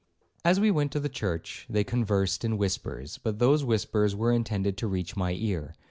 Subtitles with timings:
[0.43, 4.75] 'As we went to the church, they conversed in whispers, but those whispers were intended
[4.77, 5.75] to reach my ear.